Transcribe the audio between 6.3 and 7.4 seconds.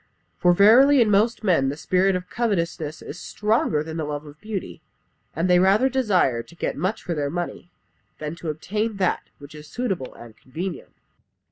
to get much for their